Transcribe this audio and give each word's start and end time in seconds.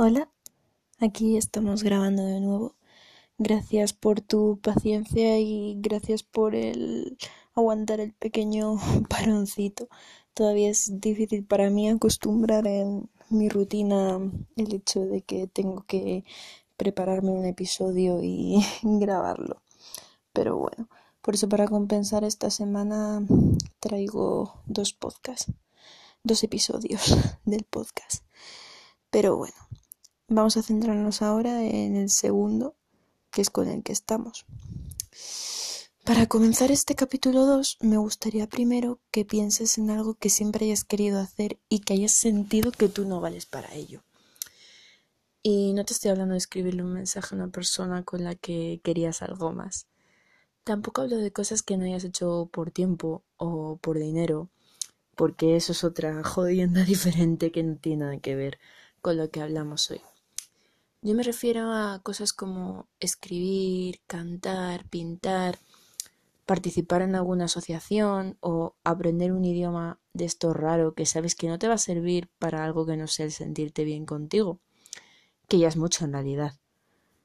Hola, 0.00 0.30
aquí 1.00 1.36
estamos 1.36 1.82
grabando 1.82 2.24
de 2.24 2.38
nuevo. 2.38 2.76
Gracias 3.36 3.92
por 3.92 4.20
tu 4.20 4.60
paciencia 4.62 5.40
y 5.40 5.74
gracias 5.80 6.22
por 6.22 6.54
el 6.54 7.18
aguantar 7.56 7.98
el 7.98 8.12
pequeño 8.12 8.76
paroncito. 9.10 9.88
Todavía 10.34 10.70
es 10.70 11.00
difícil 11.00 11.44
para 11.44 11.68
mí 11.68 11.88
acostumbrar 11.88 12.68
en 12.68 13.10
mi 13.28 13.48
rutina 13.48 14.20
el 14.54 14.72
hecho 14.72 15.00
de 15.00 15.22
que 15.22 15.48
tengo 15.48 15.84
que 15.88 16.22
prepararme 16.76 17.32
un 17.32 17.44
episodio 17.46 18.20
y 18.22 18.64
grabarlo. 18.82 19.62
Pero 20.32 20.58
bueno, 20.58 20.88
por 21.22 21.34
eso 21.34 21.48
para 21.48 21.66
compensar 21.66 22.22
esta 22.22 22.50
semana 22.50 23.26
traigo 23.80 24.62
dos 24.64 24.92
podcasts, 24.92 25.52
dos 26.22 26.44
episodios 26.44 27.16
del 27.44 27.64
podcast. 27.64 28.22
Pero 29.10 29.36
bueno, 29.36 29.67
vamos 30.28 30.58
a 30.58 30.62
centrarnos 30.62 31.22
ahora 31.22 31.64
en 31.64 31.96
el 31.96 32.10
segundo, 32.10 32.76
que 33.30 33.40
es 33.40 33.50
con 33.50 33.68
el 33.68 33.82
que 33.82 33.92
estamos. 33.92 34.44
Para 36.04 36.26
comenzar 36.26 36.70
este 36.70 36.94
capítulo 36.94 37.44
2, 37.46 37.78
me 37.80 37.96
gustaría 37.96 38.46
primero 38.46 39.00
que 39.10 39.24
pienses 39.24 39.78
en 39.78 39.90
algo 39.90 40.14
que 40.14 40.30
siempre 40.30 40.66
hayas 40.66 40.84
querido 40.84 41.18
hacer 41.18 41.58
y 41.68 41.80
que 41.80 41.94
hayas 41.94 42.12
sentido 42.12 42.72
que 42.72 42.88
tú 42.88 43.06
no 43.06 43.20
vales 43.20 43.46
para 43.46 43.74
ello. 43.74 44.02
Y 45.42 45.72
no 45.72 45.84
te 45.84 45.92
estoy 45.92 46.10
hablando 46.10 46.32
de 46.32 46.38
escribirle 46.38 46.82
un 46.82 46.92
mensaje 46.92 47.34
a 47.34 47.38
una 47.38 47.48
persona 47.48 48.04
con 48.04 48.24
la 48.24 48.34
que 48.34 48.80
querías 48.82 49.22
algo 49.22 49.52
más. 49.52 49.86
Tampoco 50.64 51.02
hablo 51.02 51.16
de 51.16 51.32
cosas 51.32 51.62
que 51.62 51.76
no 51.76 51.84
hayas 51.84 52.04
hecho 52.04 52.48
por 52.52 52.70
tiempo 52.70 53.22
o 53.36 53.78
por 53.78 53.98
dinero, 53.98 54.50
porque 55.14 55.56
eso 55.56 55.72
es 55.72 55.84
otra 55.84 56.22
jodienda 56.24 56.84
diferente 56.84 57.50
que 57.50 57.62
no 57.62 57.76
tiene 57.76 58.04
nada 58.04 58.18
que 58.18 58.34
ver 58.34 58.58
con 59.00 59.16
lo 59.16 59.30
que 59.30 59.40
hablamos 59.40 59.90
hoy. 59.90 60.00
Yo 61.00 61.14
me 61.14 61.22
refiero 61.22 61.72
a 61.72 62.00
cosas 62.02 62.32
como 62.32 62.88
escribir, 62.98 64.00
cantar, 64.08 64.88
pintar, 64.88 65.60
participar 66.44 67.02
en 67.02 67.14
alguna 67.14 67.44
asociación 67.44 68.36
o 68.40 68.74
aprender 68.82 69.32
un 69.32 69.44
idioma 69.44 70.00
de 70.12 70.24
esto 70.24 70.52
raro 70.52 70.94
que 70.94 71.06
sabes 71.06 71.36
que 71.36 71.46
no 71.46 71.58
te 71.58 71.68
va 71.68 71.74
a 71.74 71.78
servir 71.78 72.28
para 72.40 72.64
algo 72.64 72.84
que 72.84 72.96
no 72.96 73.06
sea 73.06 73.26
el 73.26 73.32
sentirte 73.32 73.84
bien 73.84 74.06
contigo, 74.06 74.58
que 75.46 75.58
ya 75.58 75.68
es 75.68 75.76
mucho 75.76 76.04
en 76.04 76.14
realidad. 76.14 76.58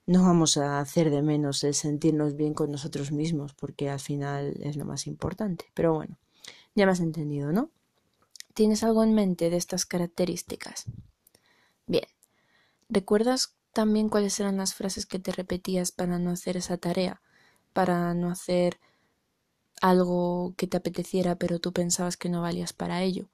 No 0.06 0.22
vamos 0.22 0.58
a 0.58 0.80
hacer 0.80 1.10
de 1.10 1.24
menos 1.24 1.64
el 1.64 1.74
sentirnos 1.74 2.36
bien 2.36 2.54
con 2.54 2.70
nosotros 2.70 3.12
mismos, 3.12 3.54
porque 3.54 3.90
al 3.90 4.00
final 4.00 4.54
es 4.62 4.76
lo 4.76 4.86
más 4.86 5.08
importante. 5.08 5.66
Pero 5.74 5.96
bueno, 5.96 6.20
ya 6.76 6.86
me 6.86 6.92
has 6.92 7.00
entendido, 7.00 7.52
¿no? 7.52 7.72
¿Tienes 8.54 8.84
algo 8.84 9.04
en 9.04 9.16
mente 9.16 9.50
de 9.50 9.58
estas 9.58 9.88
características? 9.88 10.86
Bien. 11.88 12.06
¿Recuerdas 12.90 13.56
también 13.74 14.08
cuáles 14.08 14.40
eran 14.40 14.58
las 14.58 14.76
frases 14.76 15.06
que 15.06 15.20
te 15.20 15.32
repetías 15.32 15.92
para 15.92 16.20
no 16.20 16.32
hacer 16.32 16.56
esa 16.58 16.78
tarea, 16.78 17.22
para 17.74 18.14
no 18.14 18.30
hacer 18.30 18.80
algo 19.82 20.54
que 20.56 20.68
te 20.68 20.78
apeteciera 20.78 21.36
pero 21.36 21.60
tú 21.60 21.74
pensabas 21.74 22.16
que 22.16 22.30
no 22.30 22.42
valías 22.42 22.72
para 22.72 23.02
ello. 23.02 23.30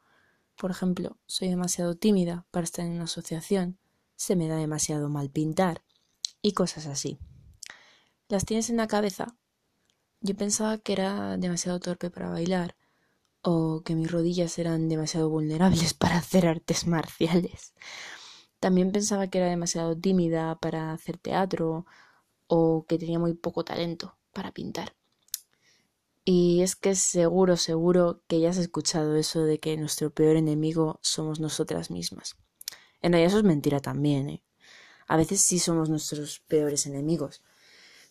Por 0.55 0.71
ejemplo, 0.71 1.17
soy 1.27 1.49
demasiado 1.49 1.95
tímida 1.95 2.45
para 2.51 2.63
estar 2.63 2.85
en 2.85 2.93
una 2.93 3.03
asociación, 3.03 3.77
se 4.15 4.35
me 4.35 4.47
da 4.47 4.55
demasiado 4.55 5.09
mal 5.09 5.29
pintar 5.29 5.83
y 6.41 6.53
cosas 6.53 6.87
así. 6.87 7.19
¿Las 8.29 8.45
tienes 8.45 8.69
en 8.69 8.77
la 8.77 8.87
cabeza? 8.87 9.35
Yo 10.21 10.35
pensaba 10.35 10.77
que 10.77 10.93
era 10.93 11.37
demasiado 11.37 11.79
torpe 11.79 12.09
para 12.09 12.29
bailar 12.29 12.75
o 13.41 13.81
que 13.83 13.95
mis 13.95 14.11
rodillas 14.11 14.57
eran 14.59 14.89
demasiado 14.89 15.29
vulnerables 15.29 15.93
para 15.95 16.17
hacer 16.17 16.47
artes 16.47 16.87
marciales 16.87 17.73
también 18.59 18.91
pensaba 18.91 19.27
que 19.27 19.39
era 19.39 19.47
demasiado 19.47 19.97
tímida 19.97 20.57
para 20.59 20.91
hacer 20.91 21.17
teatro 21.17 21.85
o 22.47 22.85
que 22.87 22.97
tenía 22.97 23.19
muy 23.19 23.33
poco 23.33 23.63
talento 23.63 24.17
para 24.33 24.51
pintar. 24.51 24.95
Y 26.25 26.61
es 26.61 26.75
que 26.75 26.95
seguro, 26.95 27.57
seguro 27.57 28.21
que 28.27 28.39
ya 28.39 28.49
has 28.49 28.57
escuchado 28.57 29.15
eso 29.15 29.43
de 29.43 29.59
que 29.59 29.77
nuestro 29.77 30.11
peor 30.11 30.35
enemigo 30.35 30.99
somos 31.01 31.39
nosotras 31.39 31.89
mismas. 31.89 32.35
En 33.01 33.13
realidad 33.13 33.31
eso 33.31 33.39
es 33.39 33.45
mentira 33.45 33.79
también, 33.79 34.29
¿eh? 34.29 34.43
A 35.07 35.17
veces 35.17 35.41
sí 35.41 35.57
somos 35.57 35.89
nuestros 35.89 36.39
peores 36.41 36.85
enemigos. 36.85 37.41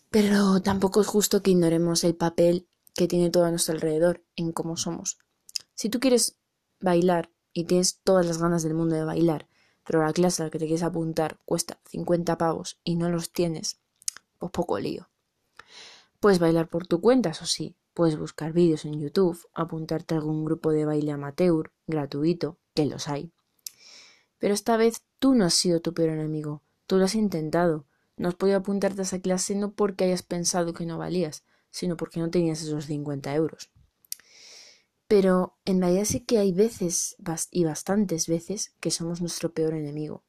Pero 0.09 0.61
tampoco 0.61 1.01
es 1.01 1.07
justo 1.07 1.41
que 1.41 1.51
ignoremos 1.51 2.03
el 2.03 2.15
papel 2.15 2.67
que 2.93 3.07
tiene 3.07 3.29
todo 3.29 3.45
a 3.45 3.51
nuestro 3.51 3.75
alrededor 3.75 4.23
en 4.35 4.51
cómo 4.51 4.75
somos. 4.75 5.19
Si 5.75 5.89
tú 5.89 5.99
quieres 5.99 6.37
bailar 6.81 7.31
y 7.53 7.65
tienes 7.65 7.99
todas 8.03 8.25
las 8.25 8.39
ganas 8.39 8.63
del 8.63 8.73
mundo 8.73 8.95
de 8.95 9.05
bailar, 9.05 9.47
pero 9.85 10.03
la 10.03 10.13
clase 10.13 10.41
a 10.41 10.45
la 10.45 10.51
que 10.51 10.59
te 10.59 10.65
quieres 10.65 10.83
apuntar 10.83 11.39
cuesta 11.45 11.79
50 11.89 12.37
pavos 12.37 12.79
y 12.83 12.95
no 12.95 13.09
los 13.09 13.31
tienes, 13.31 13.79
pues 14.37 14.51
poco 14.51 14.79
lío. 14.79 15.09
Puedes 16.19 16.39
bailar 16.39 16.67
por 16.67 16.85
tu 16.85 17.01
cuenta, 17.01 17.29
eso 17.29 17.45
sí, 17.45 17.75
puedes 17.93 18.17
buscar 18.17 18.53
vídeos 18.53 18.85
en 18.85 18.99
YouTube, 18.99 19.39
apuntarte 19.53 20.15
a 20.15 20.17
algún 20.17 20.45
grupo 20.45 20.71
de 20.71 20.85
baile 20.85 21.11
amateur, 21.11 21.71
gratuito, 21.87 22.57
que 22.73 22.85
los 22.85 23.07
hay. 23.07 23.31
Pero 24.37 24.53
esta 24.53 24.77
vez 24.77 25.03
tú 25.19 25.35
no 25.35 25.45
has 25.45 25.53
sido 25.53 25.81
tu 25.81 25.93
peor 25.93 26.09
enemigo, 26.09 26.63
tú 26.87 26.97
lo 26.97 27.05
has 27.05 27.15
intentado. 27.15 27.85
No 28.15 28.27
has 28.27 28.35
podido 28.35 28.57
apuntarte 28.57 29.01
a 29.01 29.03
esa 29.03 29.19
clase 29.19 29.55
no 29.55 29.71
porque 29.71 30.03
hayas 30.03 30.23
pensado 30.23 30.73
que 30.73 30.85
no 30.85 30.97
valías, 30.97 31.43
sino 31.71 31.95
porque 31.95 32.19
no 32.19 32.29
tenías 32.29 32.61
esos 32.61 32.85
50 32.85 33.33
euros. 33.33 33.71
Pero 35.09 35.57
en 35.65 35.81
realidad 35.81 36.05
sí 36.05 36.19
que 36.19 36.37
hay 36.37 36.51
veces, 36.51 37.15
y 37.49 37.63
bastantes 37.63 38.27
veces, 38.27 38.75
que 38.79 38.91
somos 38.91 39.21
nuestro 39.21 39.51
peor 39.51 39.73
enemigo. 39.73 40.23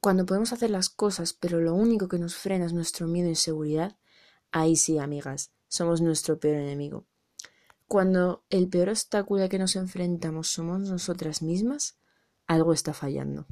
Cuando 0.00 0.24
podemos 0.24 0.54
hacer 0.54 0.70
las 0.70 0.88
cosas, 0.88 1.34
pero 1.34 1.60
lo 1.60 1.74
único 1.74 2.08
que 2.08 2.18
nos 2.18 2.36
frena 2.36 2.64
es 2.64 2.72
nuestro 2.72 3.06
miedo 3.06 3.26
e 3.26 3.32
inseguridad, 3.32 3.98
ahí 4.50 4.76
sí, 4.76 4.98
amigas, 4.98 5.52
somos 5.68 6.00
nuestro 6.00 6.40
peor 6.40 6.56
enemigo. 6.56 7.04
Cuando 7.86 8.44
el 8.48 8.66
peor 8.66 8.88
obstáculo 8.88 9.44
a 9.44 9.50
que 9.50 9.58
nos 9.58 9.76
enfrentamos 9.76 10.48
somos 10.48 10.80
nosotras 10.80 11.42
mismas, 11.42 11.98
algo 12.46 12.72
está 12.72 12.94
fallando. 12.94 13.46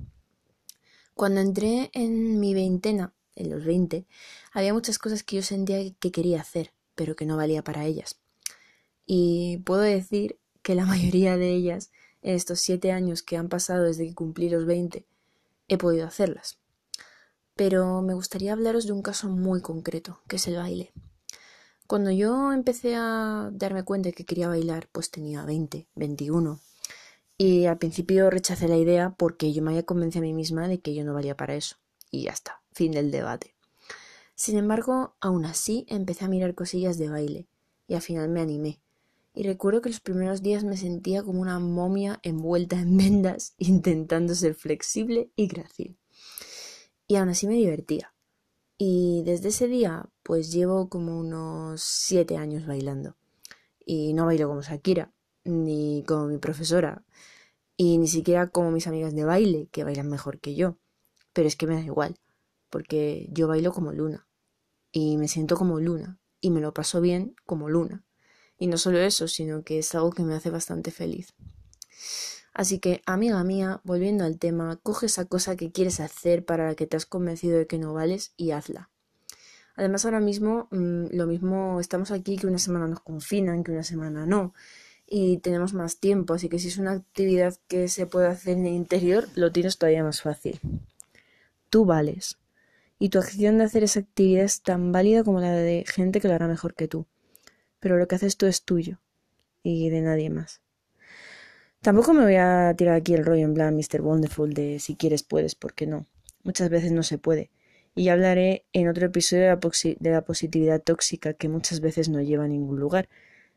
Cuando 1.13 1.43
entré 1.43 1.91
en 1.93 2.41
mi 2.41 2.55
veintena, 2.55 3.13
en 3.37 3.51
los 3.51 3.63
veinte, 3.63 4.07
había 4.55 4.73
muchas 4.73 4.99
cosas 4.99 5.23
que 5.23 5.37
yo 5.37 5.43
sentía 5.43 5.93
que 6.01 6.13
quería 6.13 6.41
hacer, 6.41 6.73
pero 6.95 7.15
que 7.15 7.27
no 7.27 7.37
valía 7.37 7.63
para 7.63 7.85
ellas 7.85 8.24
y 9.07 9.59
puedo 9.59 9.83
decir 9.83 10.39
que 10.63 10.75
la 10.75 10.87
mayoría 10.87 11.37
de 11.37 11.51
ellas, 11.51 11.91
en 12.23 12.35
estos 12.35 12.61
siete 12.61 12.93
años 12.93 13.23
que 13.23 13.37
han 13.37 13.49
pasado 13.49 13.85
desde 13.85 14.07
que 14.07 14.15
cumplí 14.15 14.49
los 14.49 14.65
veinte, 14.65 15.07
he 15.69 15.79
podido 15.79 16.07
hacerlas. 16.07 16.59
Pero 17.55 18.03
me 18.03 18.15
gustaría 18.15 18.53
hablaros 18.53 18.87
de 18.87 18.93
un 18.93 19.03
caso 19.03 19.29
muy 19.29 19.61
concreto, 19.61 20.21
que 20.27 20.37
es 20.37 20.47
el 20.49 20.57
baile. 20.57 20.93
Cuando 21.87 22.11
yo 22.11 22.53
empecé 22.53 22.97
a 22.97 23.51
darme 23.53 23.85
cuenta 23.85 24.09
de 24.09 24.15
que 24.15 24.25
quería 24.25 24.49
bailar, 24.49 24.89
pues 24.91 25.11
tenía 25.11 25.45
20, 25.45 25.87
21. 25.95 26.61
Y 27.37 27.67
al 27.67 27.79
principio 27.79 28.31
rechacé 28.31 28.69
la 28.69 28.77
idea 28.77 29.11
porque 29.11 29.53
yo 29.53 29.63
me 29.63 29.71
había 29.71 29.85
convencido 29.85 30.25
a 30.25 30.27
mí 30.27 30.33
misma 30.33 30.67
de 30.67 30.81
que 30.81 30.95
yo 30.95 31.05
no 31.05 31.15
valía 31.15 31.37
para 31.37 31.55
eso. 31.55 31.77
Y 32.11 32.25
ya 32.25 32.33
está, 32.33 32.63
fin 32.73 32.93
del 32.93 33.11
debate. 33.11 33.55
Sin 34.35 34.57
embargo, 34.57 35.15
aún 35.21 35.45
así 35.45 35.85
empecé 35.89 36.25
a 36.25 36.29
mirar 36.29 36.55
cosillas 36.55 36.99
de 36.99 37.11
baile 37.11 37.47
y 37.87 37.95
al 37.95 38.03
final 38.03 38.29
me 38.31 38.41
animé 38.41 38.81
y 39.35 39.43
recuerdo 39.43 39.83
que 39.83 39.89
los 39.89 40.01
primeros 40.01 40.43
días 40.43 40.63
me 40.63 40.77
sentía 40.77 41.25
como 41.25 41.41
una 41.41 41.59
momia 41.59 42.21
envuelta 42.23 42.81
en 42.81 42.97
vendas 42.97 43.55
intentando 43.59 44.35
ser 44.35 44.55
flexible 44.55 45.31
y 45.35 45.49
grácil. 45.49 45.99
Y 47.09 47.17
aún 47.17 47.29
así 47.29 47.47
me 47.47 47.55
divertía. 47.55 48.15
Y 48.79 49.23
desde 49.25 49.49
ese 49.49 49.67
día 49.67 50.09
pues 50.23 50.53
llevo 50.53 50.89
como 50.89 51.19
unos 51.19 51.83
siete 51.83 52.37
años 52.37 52.67
bailando. 52.67 53.17
Y 53.85 54.15
no 54.15 54.25
bailo 54.25 54.49
como 54.49 54.63
Shakira, 54.63 55.13
ni 55.45 56.05
como 56.07 56.27
mi 56.27 56.39
profesora, 56.39 57.05
y 57.77 57.99
ni 57.99 58.09
siquiera 58.09 58.49
como 58.49 58.71
mis 58.71 58.87
amigas 58.87 59.15
de 59.15 59.25
baile, 59.25 59.69
que 59.71 59.85
bailan 59.85 60.09
mejor 60.09 60.41
que 60.41 60.55
yo. 60.55 60.79
Pero 61.33 61.49
es 61.49 61.57
que 61.57 61.67
me 61.67 61.75
da 61.75 61.81
igual, 61.81 62.19
porque 62.71 63.29
yo 63.31 63.49
bailo 63.49 63.73
como 63.73 63.93
Luna. 63.93 64.27
Y 64.93 65.19
me 65.19 65.29
siento 65.29 65.57
como 65.57 65.81
Luna, 65.81 66.19
y 66.41 66.51
me 66.51 66.61
lo 66.61 66.73
paso 66.73 67.01
bien 67.01 67.35
como 67.45 67.69
Luna. 67.69 68.05
Y 68.65 68.67
no 68.67 68.79
solo 68.79 68.99
eso, 68.99 69.29
sino 69.29 69.63
que 69.63 69.79
es 69.81 69.95
algo 69.95 70.11
que 70.11 70.23
me 70.23 70.33
hace 70.33 70.49
bastante 70.49 70.91
feliz. 70.91 71.35
Así 72.55 72.79
que, 72.79 73.03
amiga 73.05 73.45
mía, 73.45 73.83
volviendo 73.85 74.25
al 74.25 74.39
tema, 74.39 74.81
coge 74.83 75.05
esa 75.05 75.27
cosa 75.27 75.55
que 75.55 75.71
quieres 75.71 76.01
hacer 76.01 76.47
para 76.47 76.69
la 76.69 76.75
que 76.75 76.87
te 76.87 76.97
has 76.97 77.05
convencido 77.05 77.59
de 77.59 77.67
que 77.67 77.77
no 77.79 77.93
vales 77.93 78.33
y 78.39 78.53
hazla. 78.53 78.89
Además, 79.77 80.07
ahora 80.07 80.21
mismo, 80.21 80.69
mm, 80.71 81.09
lo 81.11 81.27
mismo 81.27 81.79
estamos 81.79 82.11
aquí 82.11 82.39
que 82.39 82.47
una 82.47 82.57
semana 82.57 82.89
nos 82.89 83.01
confinan, 83.01 83.65
que 83.65 83.73
una 83.73 83.83
semana 83.83 84.25
no. 84.25 84.55
Y 85.07 85.37
tenemos 85.41 85.75
más 85.75 85.99
tiempo, 85.99 86.33
así 86.33 86.49
que 86.49 86.59
si 86.59 86.69
es 86.69 86.79
una 86.79 86.93
actividad 86.93 87.55
que 87.69 87.89
se 87.89 88.07
puede 88.07 88.29
hacer 88.29 88.57
en 88.57 88.65
el 88.65 88.73
interior, 88.73 89.29
lo 89.35 89.53
tienes 89.53 89.77
todavía 89.77 90.05
más 90.05 90.23
fácil. 90.23 90.59
Tú 91.69 91.85
vales. 91.85 92.39
Y 92.99 93.11
tu 93.11 93.19
acción 93.19 93.59
de 93.59 93.65
hacer 93.65 93.85
esa 93.85 94.01
actividad 94.01 94.45
es 94.45 94.63
tan 94.63 94.91
válida 94.91 95.23
como 95.23 95.41
la 95.41 95.53
de 95.53 95.85
gente 95.87 96.23
que 96.23 96.29
lo 96.29 96.35
hará 96.35 96.49
mejor 96.49 96.75
que 96.75 96.89
tú 96.89 97.07
pero 97.85 97.99
lo 97.99 98.09
que 98.09 98.15
haces 98.15 98.39
tú 98.39 98.47
es 98.47 98.63
tuyo 98.63 98.99
y 99.63 99.91
de 99.91 100.01
nadie 100.01 100.31
más. 100.31 100.63
Tampoco 101.83 102.15
me 102.15 102.23
voy 102.23 102.37
a 102.37 102.73
tirar 102.79 102.95
aquí 102.95 103.13
el 103.13 103.27
rollo 103.27 103.45
en 103.45 103.53
plan 103.53 103.77
Mr. 103.77 104.01
Wonderful 104.01 104.55
de 104.55 104.79
si 104.79 104.97
quieres 104.97 105.23
puedes, 105.23 105.55
porque 105.55 105.87
no. 105.87 106.07
muchas 106.45 106.71
veces 106.71 106.93
no 106.93 107.03
se 107.03 107.19
puede. 107.19 107.51
Y 107.95 108.05
ya 108.05 108.15
hablaré 108.15 108.65
en 108.73 108.89
otro 108.89 109.05
episodio 109.05 109.59
de 110.01 110.11
la, 110.11 110.23
positividad 110.23 110.81
tóxica 110.81 111.35
que 111.35 111.51
muchas 111.51 111.81
veces 111.81 112.09
no 112.09 112.23
lleva 112.23 112.45
a 112.45 112.49
ningún 112.49 112.81
lugar. 112.81 113.11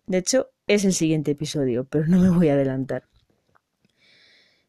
De 0.08 0.18
hecho, 0.18 0.50
es 0.68 0.84
el 0.84 0.92
siguiente 0.92 1.32
episodio, 1.32 1.86
pero 1.86 2.08
no 2.08 2.20
me 2.20 2.30
voy 2.30 2.50
a 2.50 2.56
adelantar. 2.56 3.08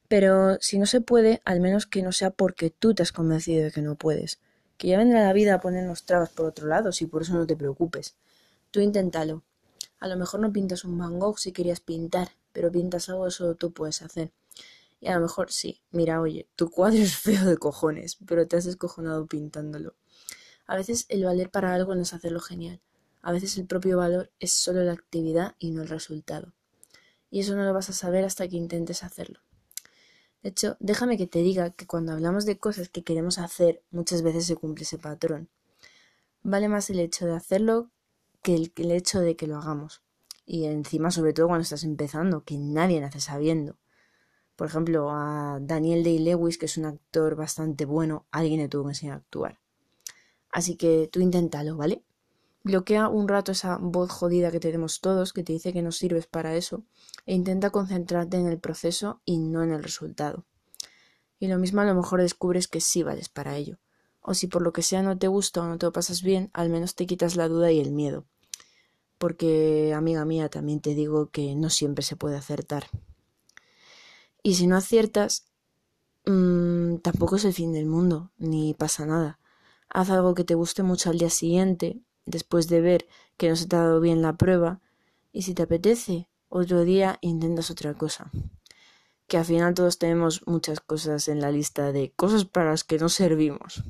Pero 0.07 0.59
si 0.61 0.79
no 0.79 0.87
se 0.87 1.01
puede, 1.01 1.43
al 1.45 1.59
menos 1.59 1.87
que 1.87 2.03
no 2.03 2.13
sea 2.13 2.31
porque 2.31 2.71
tú 2.71 2.95
te 2.95 3.03
has 3.03 3.11
convencido 3.11 3.65
de 3.65 3.73
que 3.73 3.83
no 3.83 3.97
puedes. 3.97 4.39
Que 4.77 4.87
ya 4.87 4.99
vendrá 4.99 5.25
la 5.25 5.33
vida 5.33 5.55
a 5.55 5.61
ponernos 5.61 6.05
trabas 6.05 6.31
por 6.31 6.47
otro 6.47 6.69
lado, 6.69 6.93
si 6.93 7.07
por 7.07 7.23
eso 7.23 7.35
no 7.35 7.45
te 7.45 7.57
preocupes. 7.57 8.15
Tú 8.71 8.81
inténtalo. 8.81 9.43
A 10.01 10.09
lo 10.09 10.17
mejor 10.17 10.41
no 10.41 10.53
pintas 10.53 10.85
un 10.85 10.97
Van 10.97 11.19
Gogh 11.19 11.39
si 11.39 11.53
querías 11.53 11.81
pintar, 11.81 12.31
pero 12.53 12.71
pintas 12.71 13.09
algo 13.09 13.25
que 13.25 13.31
solo 13.31 13.55
tú 13.57 13.73
puedes 13.73 14.03
hacer. 14.03 14.33
Y 15.01 15.09
a 15.09 15.15
lo 15.15 15.21
mejor 15.21 15.51
sí, 15.53 15.83
mira, 15.91 16.21
oye, 16.21 16.49
tu 16.57 16.71
cuadro 16.71 16.99
es 17.03 17.17
feo 17.17 17.45
de 17.45 17.57
cojones, 17.57 18.17
pero 18.27 18.47
te 18.47 18.57
has 18.57 18.65
descojonado 18.65 19.27
pintándolo. 19.27 19.95
A 20.67 20.77
veces 20.77 21.07
el 21.09 21.25
valer 21.25 21.51
para 21.51 21.75
algo 21.75 21.95
no 21.95 22.03
es 22.03 22.13
hacerlo 22.13 22.41
genial. 22.41 22.81
A 23.23 23.33
veces 23.33 23.59
el 23.59 23.67
propio 23.67 23.97
valor 23.99 24.31
es 24.39 24.53
solo 24.53 24.83
la 24.85 24.93
actividad 24.93 25.57
y 25.59 25.71
no 25.71 25.83
el 25.83 25.89
resultado. 25.89 26.53
Y 27.31 27.41
eso 27.41 27.57
no 27.57 27.65
lo 27.65 27.75
vas 27.75 27.91
a 27.91 27.93
saber 27.93 28.25
hasta 28.25 28.49
que 28.49 28.57
intentes 28.57 29.03
hacerlo. 29.03 29.41
De 30.43 30.51
hecho, 30.51 30.77
déjame 30.79 31.19
que 31.19 31.27
te 31.27 31.41
diga 31.41 31.71
que 31.71 31.87
cuando 31.87 32.13
hablamos 32.13 32.47
de 32.47 32.59
cosas 32.59 32.89
que 32.89 33.03
queremos 33.03 33.39
hacer, 33.39 33.83
muchas 33.91 34.23
veces 34.23 34.47
se 34.47 34.57
cumple 34.57 34.85
ese 34.85 34.99
patrón. 34.99 35.49
Vale 36.43 36.69
más 36.69 36.89
el 36.91 37.01
hecho 37.01 37.27
de 37.27 37.35
hacerlo 37.35 37.91
que 38.43 38.55
el, 38.55 38.91
hecho 38.91 39.21
de 39.21 39.37
que 39.37 39.47
lo 39.47 39.57
hagamos. 39.57 40.03
Y 40.47 40.65
encima, 40.65 41.11
sobre 41.11 41.33
todo 41.33 41.49
cuando 41.49 41.63
estás 41.63 41.85
empezando, 41.85 42.45
que 42.45 42.59
nadie 42.59 43.01
nace 43.01 43.21
sabiendo. 43.21 43.77
Por 44.57 44.67
ejemplo, 44.67 45.11
a 45.11 45.59
Daniel 45.61 46.03
Day-Lewis, 46.03 46.59
que 46.59 46.67
es 46.67 46.79
un 46.79 46.87
actor 46.87 47.37
bastante 47.37 47.85
bueno, 47.85 48.27
alguien 48.31 48.61
le 48.61 48.69
tuvo 48.69 48.85
que 48.85 48.91
enseñar 48.91 49.15
a 49.15 49.19
actuar. 49.19 49.61
Así 50.51 50.77
que 50.77 51.09
tú 51.13 51.21
inténtalo, 51.21 51.77
¿vale? 51.77 52.03
Bloquea 52.65 53.09
un 53.09 53.29
rato 53.29 53.53
esa 53.53 53.79
voz 53.81 54.11
jodida 54.11 54.51
que 54.51 54.61
tenemos 54.61 55.01
todos, 55.01 55.33
que 55.33 55.45
te 55.45 55.53
dice 55.53 55.73
que 55.73 55.83
no 55.83 55.93
sirves 55.93 56.27
para 56.27 56.57
eso, 56.57 56.85
e 57.25 57.35
intenta 57.35 57.71
concentrarte 57.71 58.37
en 58.37 58.47
el 58.47 58.59
proceso 58.59 59.21
y 59.25 59.39
no 59.39 59.63
en 59.63 59.73
el 59.73 59.83
resultado. 59.83 60.45
Y 61.39 61.47
lo 61.47 61.59
mismo 61.59 61.83
a 61.83 61.85
lo 61.85 61.95
mejor 61.95 62.21
descubres 62.21 62.67
que 62.67 62.81
sí 62.81 63.03
vales 63.03 63.29
para 63.29 63.57
ello. 63.57 63.79
O 64.31 64.35
si 64.35 64.47
por 64.47 64.61
lo 64.61 64.75
que 64.75 64.83
sea 64.83 65.01
no 65.03 65.17
te 65.17 65.27
gusta 65.27 65.63
o 65.63 65.67
no 65.67 65.79
te 65.79 65.87
lo 65.87 65.93
pasas 65.93 66.21
bien, 66.21 66.51
al 66.53 66.69
menos 66.69 66.95
te 66.95 67.07
quitas 67.07 67.35
la 67.35 67.49
duda 67.49 67.73
y 67.73 67.81
el 67.81 67.93
miedo. 67.93 68.27
Porque, 69.17 69.95
amiga 69.97 70.27
mía, 70.27 70.51
también 70.51 70.81
te 70.81 70.95
digo 70.95 71.31
que 71.31 71.55
no 71.55 71.71
siempre 71.71 72.05
se 72.05 72.15
puede 72.15 72.37
acertar. 72.37 72.89
Y 74.43 74.57
si 74.57 74.67
no 74.67 74.77
aciertas, 74.77 75.47
mmm, 76.27 76.97
tampoco 76.97 77.37
es 77.37 77.47
el 77.47 77.55
fin 77.55 77.73
del 77.73 77.87
mundo, 77.87 78.31
ni 78.37 78.75
pasa 78.75 79.07
nada. 79.07 79.41
Haz 79.89 80.11
algo 80.11 80.35
que 80.35 80.45
te 80.45 80.55
guste 80.55 80.83
mucho 80.83 81.09
al 81.09 81.19
día 81.19 81.31
siguiente 81.31 82.03
después 82.27 82.69
de 82.69 82.83
ver 82.83 83.07
que 83.39 83.49
no 83.49 83.57
se 83.57 83.67
te 83.67 83.77
ha 83.77 83.81
dado 83.81 83.99
bien 83.99 84.21
la 84.21 84.37
prueba 84.37 84.83
y 85.33 85.41
si 85.41 85.55
te 85.55 85.63
apetece, 85.63 86.29
otro 86.51 86.85
día 86.85 87.17
intentas 87.23 87.71
otra 87.71 87.95
cosa. 87.95 88.31
Que 89.27 89.39
al 89.39 89.47
final 89.47 89.73
todos 89.73 89.99
tenemos 89.99 90.47
muchas 90.47 90.81
cosas 90.81 91.29
en 91.29 91.41
la 91.41 91.51
lista 91.51 91.93
de 91.93 92.13
cosas 92.15 92.45
para 92.45 92.73
las 92.73 92.85
que 92.85 92.99
no 92.99 93.09
servimos. 93.09 93.85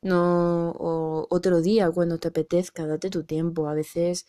No, 0.00 0.74
otro 1.30 1.60
día 1.60 1.90
cuando 1.90 2.18
te 2.18 2.28
apetezca, 2.28 2.86
date 2.86 3.10
tu 3.10 3.24
tiempo. 3.24 3.68
A 3.68 3.74
veces 3.74 4.26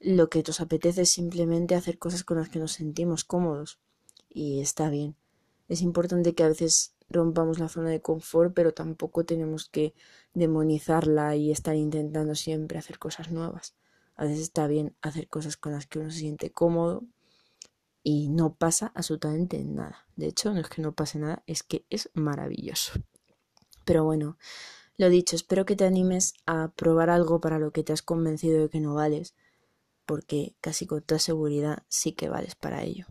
lo 0.00 0.28
que 0.30 0.42
nos 0.46 0.60
apetece 0.60 1.02
es 1.02 1.10
simplemente 1.10 1.74
hacer 1.74 1.98
cosas 1.98 2.24
con 2.24 2.38
las 2.38 2.48
que 2.48 2.58
nos 2.58 2.72
sentimos 2.72 3.24
cómodos. 3.24 3.80
Y 4.28 4.60
está 4.60 4.90
bien. 4.90 5.16
Es 5.68 5.82
importante 5.82 6.34
que 6.34 6.44
a 6.44 6.48
veces 6.48 6.94
rompamos 7.10 7.58
la 7.58 7.68
zona 7.68 7.90
de 7.90 8.00
confort, 8.00 8.54
pero 8.54 8.72
tampoco 8.74 9.24
tenemos 9.24 9.68
que 9.68 9.94
demonizarla 10.34 11.36
y 11.36 11.50
estar 11.50 11.74
intentando 11.74 12.34
siempre 12.34 12.78
hacer 12.78 12.98
cosas 12.98 13.30
nuevas. 13.30 13.74
A 14.14 14.24
veces 14.24 14.40
está 14.40 14.66
bien 14.66 14.96
hacer 15.00 15.28
cosas 15.28 15.56
con 15.56 15.72
las 15.72 15.86
que 15.86 15.98
uno 15.98 16.10
se 16.10 16.18
siente 16.18 16.50
cómodo 16.50 17.04
y 18.02 18.28
no 18.28 18.54
pasa 18.54 18.92
absolutamente 18.94 19.62
nada. 19.64 20.06
De 20.16 20.26
hecho, 20.26 20.52
no 20.52 20.60
es 20.60 20.68
que 20.68 20.82
no 20.82 20.92
pase 20.92 21.18
nada, 21.18 21.42
es 21.46 21.62
que 21.62 21.84
es 21.90 22.10
maravilloso. 22.14 22.92
Pero 23.84 24.04
bueno, 24.04 24.36
lo 24.98 25.08
dicho, 25.08 25.36
espero 25.36 25.64
que 25.64 25.76
te 25.76 25.84
animes 25.84 26.34
a 26.44 26.72
probar 26.74 27.08
algo 27.08 27.40
para 27.40 27.58
lo 27.58 27.70
que 27.70 27.84
te 27.84 27.92
has 27.92 28.02
convencido 28.02 28.60
de 28.60 28.68
que 28.68 28.80
no 28.80 28.94
vales, 28.94 29.34
porque 30.04 30.56
casi 30.60 30.86
con 30.86 31.02
toda 31.02 31.20
seguridad 31.20 31.84
sí 31.88 32.12
que 32.12 32.28
vales 32.28 32.56
para 32.56 32.82
ello. 32.82 33.06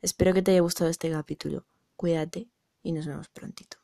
Espero 0.00 0.32
que 0.32 0.42
te 0.42 0.52
haya 0.52 0.60
gustado 0.60 0.88
este 0.88 1.10
capítulo. 1.10 1.66
Cuídate 1.96 2.48
y 2.82 2.92
nos 2.92 3.06
vemos 3.06 3.28
prontito. 3.28 3.76